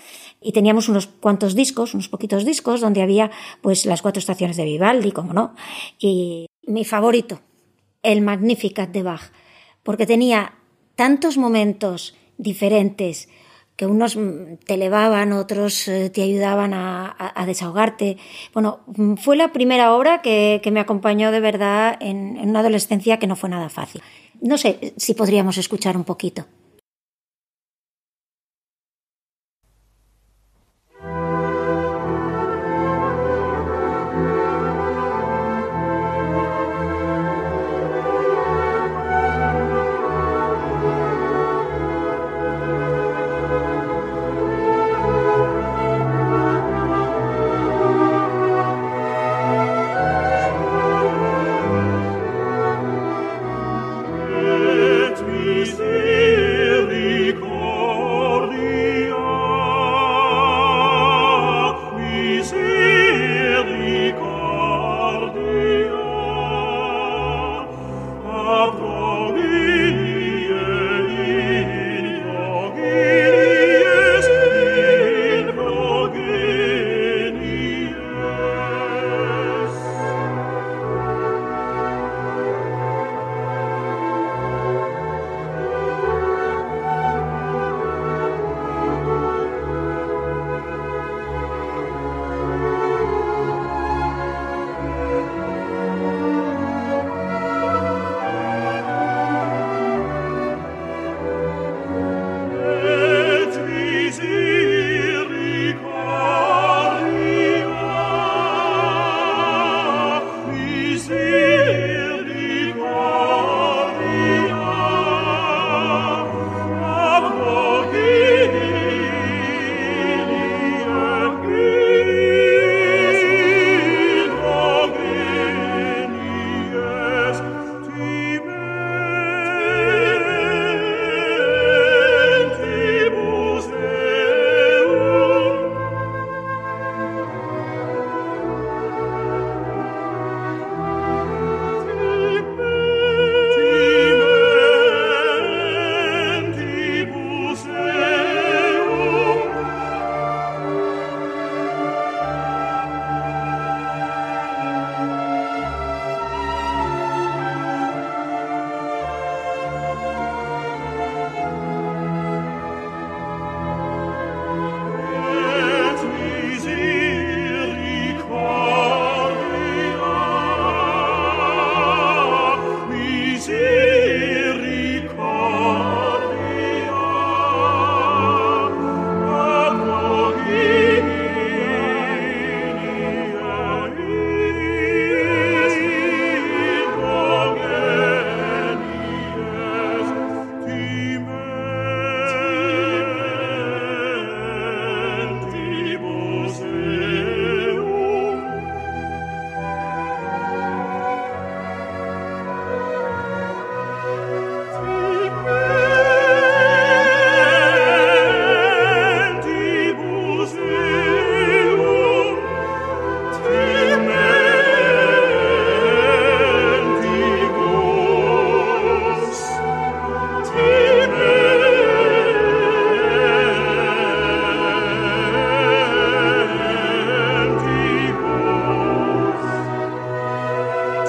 y 0.41 0.51
teníamos 0.51 0.89
unos 0.89 1.08
cuantos 1.08 1.55
discos, 1.55 1.93
unos 1.93 2.10
poquitos 2.10 2.46
discos, 2.46 2.81
donde 2.81 3.01
había 3.01 3.31
pues 3.62 3.86
las 3.86 4.01
cuatro 4.01 4.19
estaciones 4.19 4.58
de 4.58 4.65
Vivaldi, 4.65 5.12
como 5.12 5.34
no, 5.34 5.55
y 6.00 6.48
mi 6.65 6.86
favorito, 6.86 7.41
el 8.01 8.22
Magnificat 8.22 8.89
de 8.89 9.03
Bach, 9.03 9.31
porque 9.84 10.05
tenía 10.05 10.55
tantos 10.96 11.38
momentos 11.38 12.15
diferentes 12.38 13.29
que 13.75 13.86
unos 13.86 14.17
te 14.65 14.74
elevaban, 14.74 15.31
otros 15.31 15.88
eh, 15.88 16.10
te 16.10 16.22
ayudaban 16.22 16.74
a, 16.74 17.15
desahogarte. 17.46 18.17
Bueno, 18.53 18.81
fue 19.15 19.38
la 19.38 19.53
primera 19.53 19.96
obra 19.96 20.22
que, 20.22 20.62
me 20.69 20.81
acompañó 20.81 21.31
de 21.31 21.39
verdad 21.39 21.96
en 22.01 22.38
una 22.39 22.60
adolescencia 22.60 23.19
que 23.19 23.27
no 23.27 23.38
fue 23.38 23.48
nada 23.48 23.69
fácil. 23.69 24.01
No 24.41 24.58
sé 24.58 24.93
si 24.98 25.13
podríamos 25.13 25.58
escuchar 25.58 25.96
un 25.96 26.03
poquito. 26.03 26.46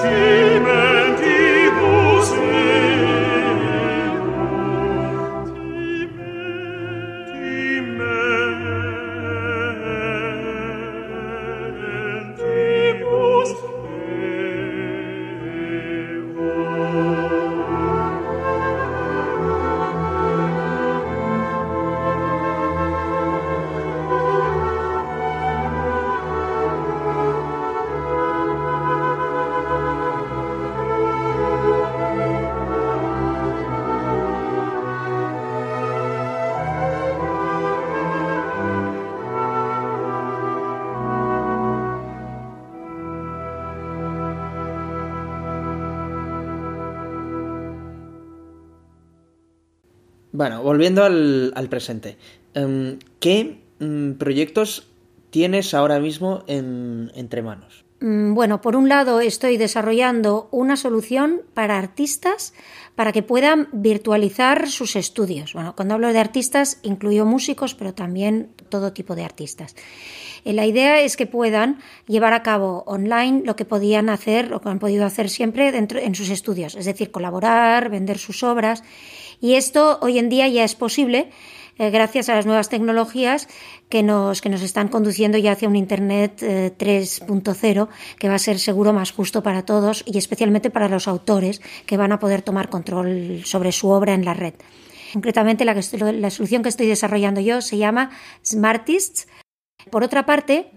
Jesus. 0.01 0.50
Bueno, 50.41 50.63
volviendo 50.63 51.03
al, 51.03 51.67
presente. 51.69 52.17
Em, 52.55 52.97
¿Qué 53.19 53.61
mm, 53.77 54.13
proyectos 54.13 54.87
tienes 55.29 55.75
ahora 55.75 55.99
mismo 55.99 56.43
entre 56.47 57.43
manos? 57.43 57.85
Mm, 57.99 58.33
bueno, 58.33 58.59
por 58.59 58.75
un 58.75 58.89
lado 58.89 59.21
estoy 59.21 59.57
desarrollando 59.57 60.49
una 60.49 60.77
solución 60.77 61.43
para 61.53 61.77
artistas 61.77 62.55
para 62.95 63.11
que 63.11 63.21
puedan 63.21 63.67
virtualizar 63.71 64.67
sus 64.67 64.95
estudios. 64.95 65.53
Bueno, 65.53 65.75
cuando 65.75 65.93
hablo 65.93 66.11
de 66.11 66.17
artistas 66.17 66.79
incluyo 66.81 67.23
músicos, 67.23 67.75
pero 67.75 67.93
también 67.93 68.49
todo 68.69 68.93
tipo 68.93 69.13
de 69.13 69.23
artistas. 69.23 69.75
Eh, 70.43 70.53
la 70.53 70.65
idea 70.65 71.01
es 71.01 71.17
que 71.17 71.27
puedan 71.27 71.77
llevar 72.07 72.33
a 72.33 72.41
cabo 72.41 72.83
online 72.87 73.43
lo 73.45 73.55
que 73.55 73.65
podían 73.65 74.09
hacer, 74.09 74.51
o 74.55 74.59
que 74.59 74.69
han 74.69 74.79
podido 74.79 75.05
hacer 75.05 75.29
siempre 75.29 75.71
dentro, 75.71 75.99
en 75.99 76.15
sus 76.15 76.31
estudios, 76.31 76.73
es 76.73 76.85
decir, 76.85 77.11
colaborar, 77.11 77.91
vender 77.91 78.17
sus 78.17 78.41
obras. 78.41 78.83
Y 79.41 79.55
esto 79.55 79.97
hoy 80.01 80.19
en 80.19 80.29
día 80.29 80.47
ya 80.47 80.63
es 80.63 80.75
posible 80.75 81.29
eh, 81.77 81.89
gracias 81.89 82.29
a 82.29 82.35
las 82.35 82.45
nuevas 82.45 82.69
tecnologías 82.69 83.47
que 83.89 84.03
nos, 84.03 84.39
que 84.39 84.49
nos 84.49 84.61
están 84.61 84.87
conduciendo 84.87 85.39
ya 85.39 85.53
hacia 85.53 85.67
un 85.67 85.75
Internet 85.75 86.39
3.0 86.41 87.87
eh, 87.87 87.89
que 88.19 88.29
va 88.29 88.35
a 88.35 88.39
ser 88.39 88.59
seguro 88.59 88.93
más 88.93 89.11
justo 89.11 89.41
para 89.41 89.65
todos 89.65 90.03
y 90.05 90.19
especialmente 90.19 90.69
para 90.69 90.89
los 90.89 91.07
autores 91.07 91.59
que 91.87 91.97
van 91.97 92.11
a 92.11 92.19
poder 92.19 92.43
tomar 92.43 92.69
control 92.69 93.41
sobre 93.43 93.71
su 93.71 93.89
obra 93.89 94.13
en 94.13 94.25
la 94.25 94.35
red. 94.35 94.53
Concretamente, 95.11 95.65
la, 95.65 95.73
la 95.73 96.29
solución 96.29 96.61
que 96.61 96.69
estoy 96.69 96.85
desarrollando 96.85 97.41
yo 97.41 97.61
se 97.61 97.77
llama 97.77 98.11
Smartists. 98.45 99.27
Por 99.89 100.03
otra 100.03 100.25
parte, 100.25 100.71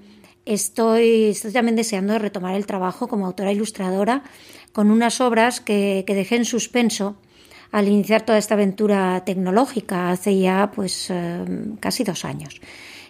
estoy, 0.46 1.24
estoy 1.24 1.52
también 1.52 1.76
deseando 1.76 2.18
retomar 2.18 2.54
el 2.54 2.66
trabajo 2.66 3.08
como 3.08 3.26
autora 3.26 3.52
ilustradora 3.52 4.22
con 4.72 4.90
unas 4.90 5.20
obras 5.20 5.60
que, 5.60 6.04
que 6.06 6.14
dejé 6.14 6.36
en 6.36 6.44
suspenso 6.46 7.16
al 7.74 7.88
iniciar 7.88 8.22
toda 8.22 8.38
esta 8.38 8.54
aventura 8.54 9.24
tecnológica 9.24 10.10
hace 10.10 10.38
ya 10.38 10.70
pues 10.72 11.08
eh, 11.10 11.44
casi 11.80 12.04
dos 12.04 12.24
años. 12.24 12.60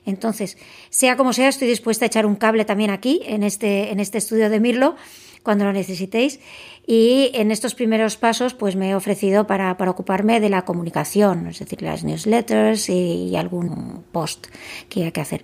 Entonces, 0.07 0.57
sea 0.89 1.19
como 1.19 1.35
sea, 1.35 1.49
estoy 1.49 1.69
dispuesta 1.69 2.07
a 2.07 2.09
echar 2.09 2.25
un 2.25 2.35
cable 2.35 2.65
también 2.65 2.89
aquí, 2.89 3.21
en 3.27 3.43
este, 3.43 3.93
en 3.93 4.01
este 4.01 4.17
estudio 4.17 4.49
de 4.49 4.61
Mirlo, 4.61 4.97
cuando 5.43 5.67
lo 5.67 5.73
necesitéis. 5.75 6.41
Y 6.87 7.31
en 7.35 7.51
estos 7.51 7.75
primeros 7.75 8.17
pasos, 8.17 8.55
pues 8.55 8.75
me 8.75 8.89
he 8.89 8.95
ofrecido 8.95 9.47
para, 9.47 9.77
para 9.77 9.91
ocuparme 9.91 10.41
de 10.41 10.49
la 10.49 10.65
comunicación, 10.65 11.47
es 11.47 11.59
decir, 11.59 11.83
las 11.83 12.03
newsletters 12.03 12.89
y, 12.89 13.29
y 13.29 13.37
algún 13.37 14.03
post 14.13 14.47
que 14.89 15.03
haya 15.03 15.11
que 15.11 15.21
hacer. 15.21 15.43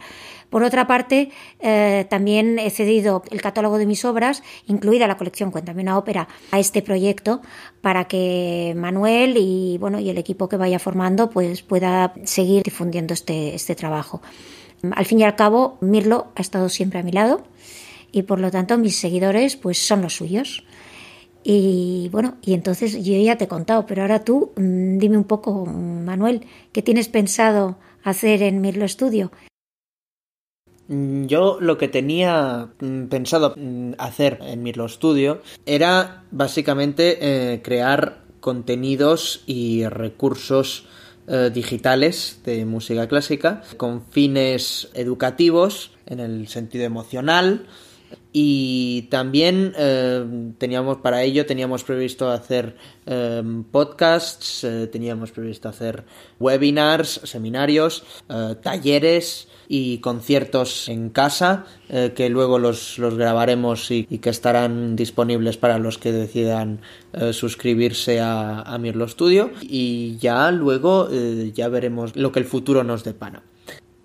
Por 0.50 0.64
otra 0.64 0.86
parte, 0.88 1.30
eh, 1.60 2.06
también 2.10 2.58
he 2.58 2.70
cedido 2.70 3.22
el 3.30 3.40
catálogo 3.40 3.78
de 3.78 3.86
mis 3.86 4.04
obras, 4.04 4.42
incluida 4.66 5.06
la 5.06 5.16
colección 5.16 5.52
Cuéntame 5.52 5.82
una 5.82 5.96
ópera, 5.96 6.28
a 6.50 6.58
este 6.58 6.82
proyecto 6.82 7.40
para 7.80 8.04
que 8.04 8.74
Manuel 8.76 9.36
y 9.38 9.78
bueno 9.78 10.00
y 10.00 10.10
el 10.10 10.18
equipo 10.18 10.48
que 10.48 10.56
vaya 10.56 10.78
formando 10.78 11.30
pues 11.30 11.62
pueda 11.62 12.12
seguir 12.24 12.62
difundiendo 12.64 13.14
este, 13.14 13.54
este 13.54 13.74
trabajo. 13.74 14.20
Al 14.92 15.06
fin 15.06 15.20
y 15.20 15.24
al 15.24 15.36
cabo, 15.36 15.78
Mirlo 15.80 16.28
ha 16.34 16.40
estado 16.40 16.68
siempre 16.68 16.98
a 16.98 17.02
mi 17.02 17.12
lado 17.12 17.42
y 18.12 18.22
por 18.22 18.40
lo 18.40 18.50
tanto 18.50 18.76
mis 18.76 18.96
seguidores 18.96 19.56
pues 19.56 19.78
son 19.78 20.02
los 20.02 20.16
suyos. 20.16 20.64
Y 21.42 22.08
bueno, 22.12 22.36
y 22.42 22.54
entonces 22.54 23.02
yo 23.02 23.14
ya 23.14 23.36
te 23.36 23.44
he 23.44 23.48
contado, 23.48 23.86
pero 23.86 24.02
ahora 24.02 24.24
tú 24.24 24.52
mm, 24.56 24.98
dime 24.98 25.16
un 25.16 25.24
poco, 25.24 25.64
Manuel, 25.64 26.44
¿qué 26.72 26.82
tienes 26.82 27.08
pensado 27.08 27.78
hacer 28.02 28.42
en 28.42 28.60
Mirlo 28.60 28.86
Studio? 28.86 29.30
Mm, 30.90 31.26
yo 31.26 31.58
lo 31.60 31.78
que 31.78 31.86
tenía 31.86 32.68
mm, 32.80 33.04
pensado 33.04 33.54
mm, 33.56 33.92
hacer 33.98 34.40
en 34.42 34.64
Mirlo 34.64 34.88
Studio 34.88 35.40
era 35.64 36.24
básicamente 36.32 37.18
eh, 37.20 37.62
crear 37.62 38.24
contenidos 38.40 39.44
y 39.46 39.86
recursos 39.86 40.86
eh, 41.28 41.50
digitales 41.54 42.40
de 42.44 42.64
música 42.64 43.06
clásica 43.06 43.62
con 43.76 44.02
fines 44.02 44.88
educativos 44.94 45.92
en 46.06 46.18
el 46.18 46.48
sentido 46.48 46.84
emocional 46.84 47.68
y 48.32 49.02
también 49.10 49.72
eh, 49.76 50.52
teníamos 50.58 50.98
para 50.98 51.22
ello 51.22 51.46
teníamos 51.46 51.84
previsto 51.84 52.30
hacer 52.30 52.76
podcasts 53.72 54.64
teníamos 54.92 55.32
previsto 55.32 55.68
hacer 55.68 56.04
webinars 56.38 57.20
seminarios 57.24 58.04
talleres 58.62 59.48
y 59.72 59.98
conciertos 59.98 60.88
en 60.88 61.10
casa 61.10 61.64
eh, 61.88 62.12
que 62.16 62.28
luego 62.28 62.58
los, 62.58 62.96
grabaremos 62.98 63.92
y, 63.92 64.02
que 64.04 64.30
estarán 64.30 64.96
disponibles 64.96 65.58
para 65.58 65.78
los 65.78 65.96
que 65.96 66.10
decidan 66.10 66.80
eh, 67.12 67.32
suscribirse 67.32 68.18
a, 68.18 68.62
a, 68.62 68.78
Mirlo 68.78 69.06
Studio 69.06 69.52
y 69.62 70.16
ya 70.16 70.50
luego 70.50 71.06
eh, 71.12 71.52
ya 71.54 71.68
veremos 71.68 72.16
lo 72.16 72.32
que 72.32 72.40
el 72.40 72.46
futuro 72.46 72.82
nos 72.82 73.04
depara. 73.04 73.44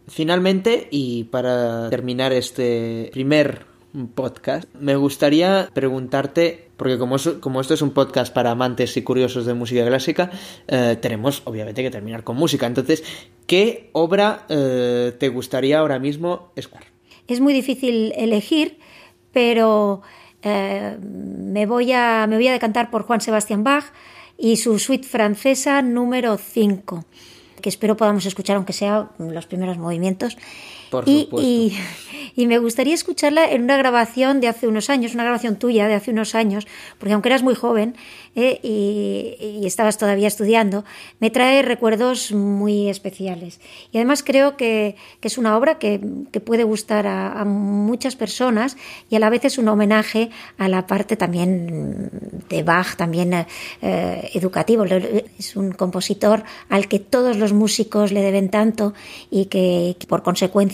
Finalmente, 0.08 0.88
y 0.92 1.24
para 1.24 1.90
terminar 1.90 2.32
este 2.32 3.10
primer 3.12 3.66
podcast, 4.14 4.68
me 4.76 4.96
gustaría 4.96 5.70
preguntarte, 5.74 6.70
porque 6.78 6.98
como, 6.98 7.16
como 7.40 7.62
esto 7.62 7.74
es 7.74 7.82
un 7.82 7.92
podcast 7.92 8.34
para 8.34 8.52
amantes 8.52 8.96
y 8.98 9.02
curiosos 9.02 9.46
de 9.46 9.54
música 9.54 9.86
clásica, 9.86 10.32
eh, 10.68 10.98
tenemos 11.02 11.42
obviamente 11.46 11.82
que 11.84 11.92
terminar 11.92 12.24
con 12.24 12.38
música. 12.38 12.68
Entonces, 12.68 13.04
¿qué 13.48 13.90
obra 13.94 14.46
eh, 14.50 15.14
te 15.18 15.30
gustaría 15.30 15.80
ahora 15.80 16.00
mismo 16.00 16.52
escuchar? 16.56 16.86
Es 17.28 17.40
muy 17.40 17.54
difícil 17.54 18.14
elegir, 18.16 18.78
pero 19.32 20.02
eh, 20.44 20.98
me, 21.02 21.66
voy 21.66 21.92
a, 21.92 22.28
me 22.28 22.36
voy 22.36 22.48
a 22.48 22.52
decantar 22.52 22.92
por 22.92 23.04
Juan 23.04 23.22
Sebastián 23.22 23.64
Bach 23.64 23.86
y 24.38 24.58
su 24.58 24.80
suite 24.80 25.08
francesa 25.08 25.82
número 25.82 26.38
5 26.38 27.06
que 27.66 27.70
espero 27.70 27.98
podamos 27.98 28.24
escuchar, 28.28 28.58
aunque 28.58 28.74
sea 28.74 29.10
los 29.18 29.48
primeros 29.48 29.80
movimientos. 29.80 30.38
Por 30.90 31.08
y, 31.08 31.30
y, 31.38 31.78
y, 32.36 32.48
me 32.48 32.58
gustaría 32.58 32.94
escucharla 32.94 33.50
en 33.52 33.64
una 33.64 33.78
grabación 33.78 34.42
de 34.42 34.48
hace 34.48 34.68
unos 34.68 34.90
años, 34.90 35.14
una 35.14 35.24
grabación 35.24 35.58
tuya 35.58 35.88
de 35.88 35.94
hace 35.94 36.12
unos 36.12 36.36
años, 36.36 36.68
porque 37.00 37.14
aunque 37.14 37.30
eras 37.30 37.44
muy 37.44 37.56
joven 37.56 37.96
eh, 38.36 38.60
y, 38.64 39.66
estabas 39.66 39.98
todavía 39.98 40.28
estudiando, 40.28 40.86
me 41.20 41.30
trae 41.30 41.62
recuerdos 41.62 42.32
muy 42.32 42.90
especiales. 42.90 43.60
Y 43.92 43.98
además 43.98 44.24
creo 44.24 44.58
que, 44.58 44.96
que 45.22 45.28
es 45.28 45.38
una 45.38 45.58
obra 45.58 45.80
que, 45.80 46.02
que 46.32 46.40
puede 46.40 46.64
gustar 46.64 47.08
a, 47.08 47.40
a, 47.40 47.46
muchas 47.46 48.16
personas 48.16 48.78
y 49.10 49.16
a 49.16 49.20
la 49.20 49.30
vez 49.30 49.46
es 49.46 49.58
un 49.58 49.68
homenaje 49.68 50.30
a 50.58 50.68
la 50.68 50.86
parte 50.88 51.16
también 51.16 52.10
de 52.50 52.64
Bach, 52.64 52.96
también 52.96 53.46
eh, 53.82 54.30
educativo. 54.34 54.86
Es 54.86 55.56
un 55.56 55.72
compositor 55.72 56.44
al 56.70 56.88
que 56.88 57.00
todos 57.00 57.38
los 57.38 57.54
músicos 57.54 58.12
le 58.12 58.22
deben 58.22 58.50
tanto 58.50 58.94
y 59.30 59.46
que, 59.46 59.96
por 60.08 60.24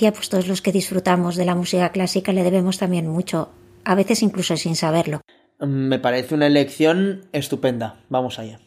pues 0.09 0.29
todos 0.29 0.47
los 0.47 0.61
que 0.63 0.71
disfrutamos 0.71 1.35
de 1.35 1.45
la 1.45 1.53
música 1.53 1.91
clásica 1.91 2.33
le 2.33 2.43
debemos 2.43 2.79
también 2.79 3.07
mucho, 3.07 3.51
a 3.85 3.93
veces 3.93 4.23
incluso 4.23 4.57
sin 4.57 4.75
saberlo. 4.75 5.21
Me 5.59 5.99
parece 5.99 6.33
una 6.33 6.47
elección 6.47 7.27
estupenda. 7.33 7.99
Vamos 8.09 8.39
allá. 8.39 8.59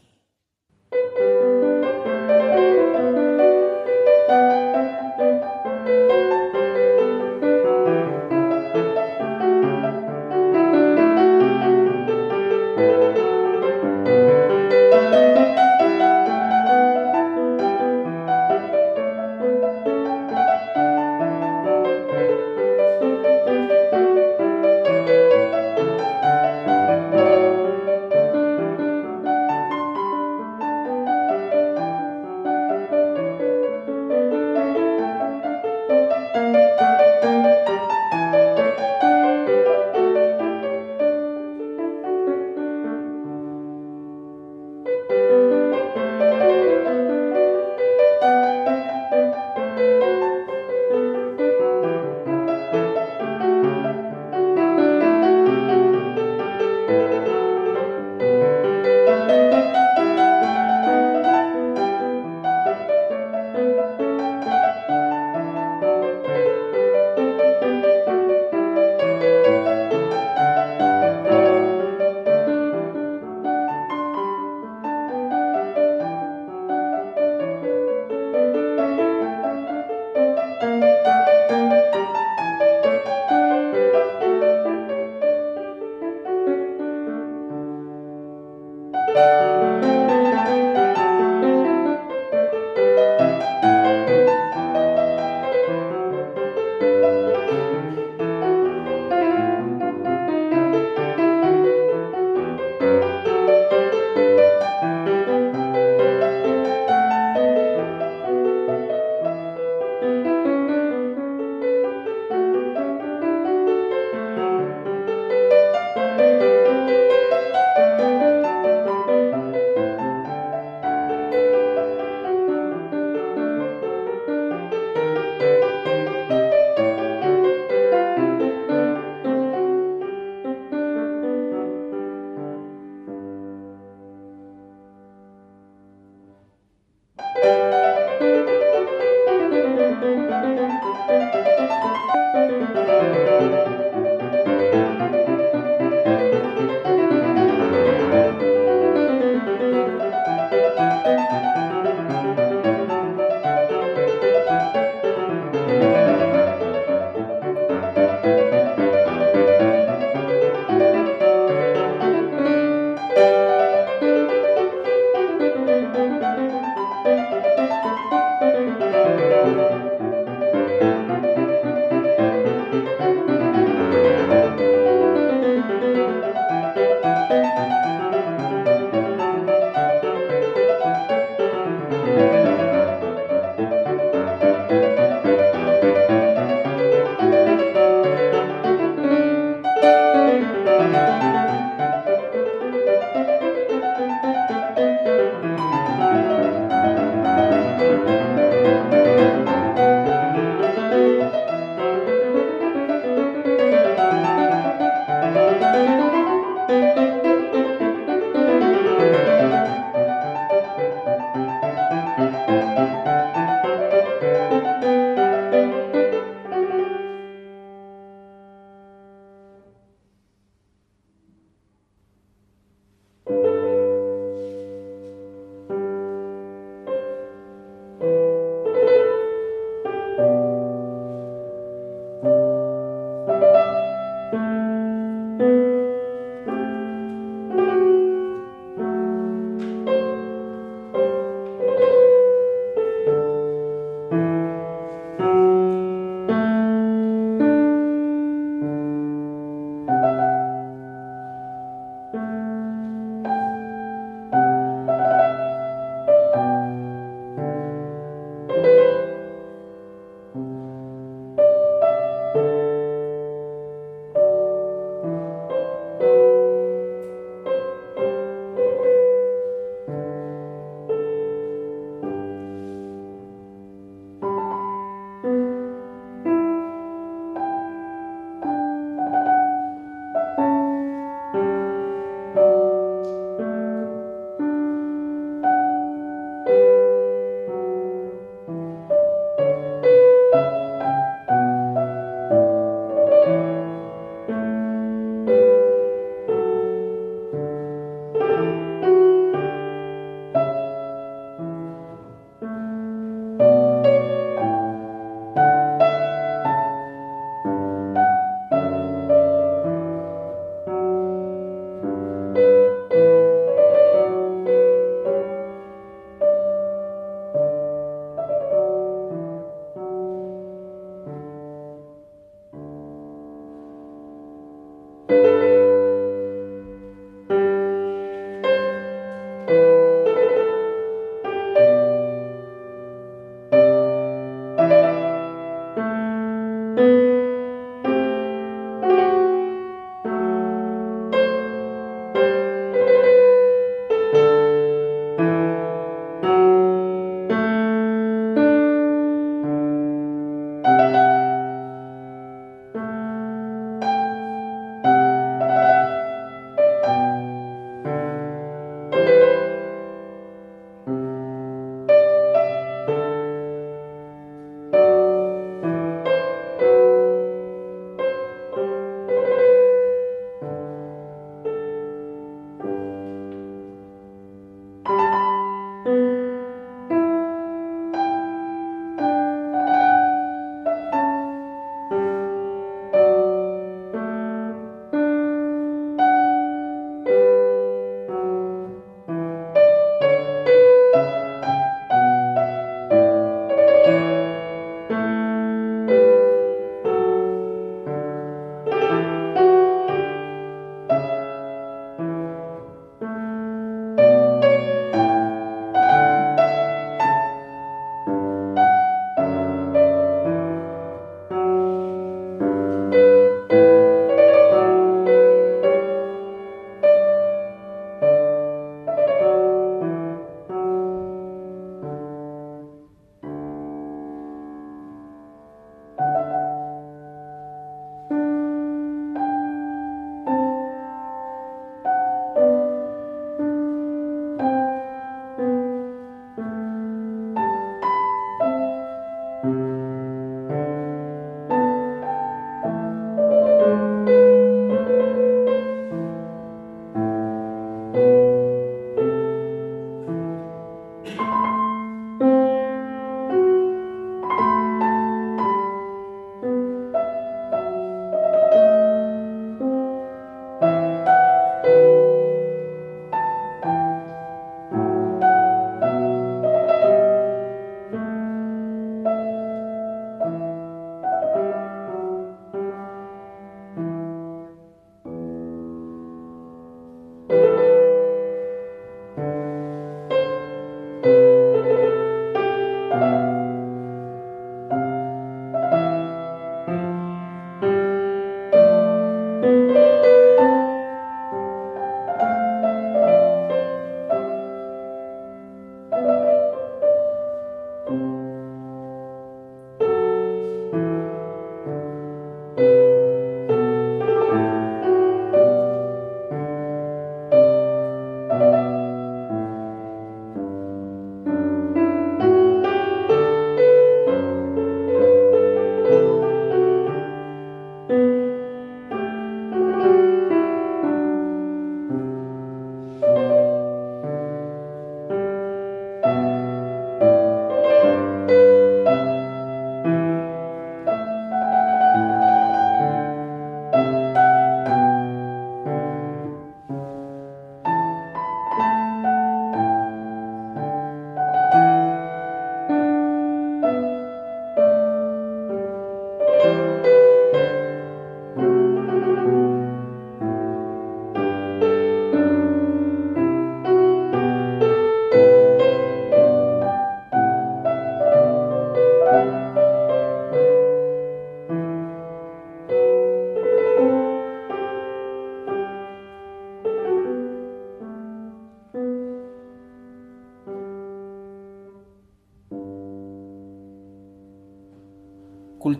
Música 336.76 337.23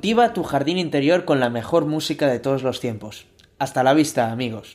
Cultiva 0.05 0.35
tu 0.35 0.43
jardín 0.43 0.77
interior 0.77 1.25
con 1.25 1.41
la 1.41 1.49
mejor 1.49 1.87
música 1.87 2.27
de 2.27 2.39
todos 2.39 2.63
los 2.63 2.79
tiempos. 2.79 3.25
Hasta 3.59 3.83
la 3.83 3.95
vista, 3.95 4.31
amigos. 4.31 4.69